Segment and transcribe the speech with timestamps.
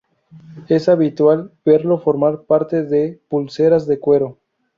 [0.67, 4.39] Es habitual verlo formar parte de pulseras de cuero.